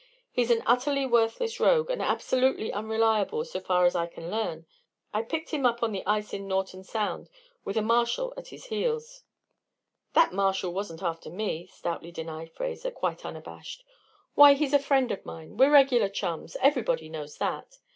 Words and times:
He's 0.31 0.49
an 0.49 0.63
utterly 0.65 1.05
worthless 1.05 1.59
rogue, 1.59 1.91
and 1.91 2.01
absolutely 2.01 2.73
unreliable 2.73 3.45
so 3.45 3.59
far 3.59 3.85
as 3.85 3.95
I 3.95 4.07
can 4.07 4.31
learn. 4.31 4.65
I 5.13 5.21
picked 5.21 5.51
him 5.51 5.63
up 5.63 5.83
on 5.83 5.91
the 5.91 6.03
ice 6.07 6.33
in 6.33 6.47
Norton 6.47 6.83
Sound, 6.83 7.29
with 7.63 7.77
a 7.77 7.83
marshal 7.83 8.33
at 8.35 8.47
his 8.47 8.65
heels." 8.65 9.21
"That 10.13 10.33
marshal 10.33 10.73
wasn't 10.73 11.03
after 11.03 11.29
me," 11.29 11.67
stoutly 11.67 12.11
denied 12.11 12.51
Fraser, 12.51 12.89
quite 12.89 13.23
unabashed. 13.23 13.83
"Why, 14.33 14.55
he's 14.55 14.73
a 14.73 14.79
friend 14.79 15.11
of 15.11 15.23
mine 15.23 15.55
we're 15.55 15.69
regular 15.69 16.09
chums 16.09 16.57
everybody 16.61 17.07
knows 17.07 17.37
that. 17.37 17.77